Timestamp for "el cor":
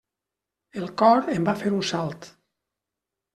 0.79-1.29